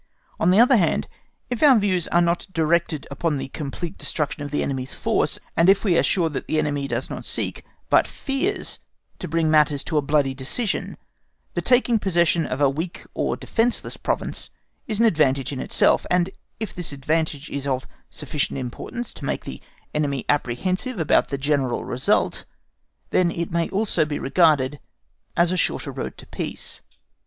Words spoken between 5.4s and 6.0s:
and if we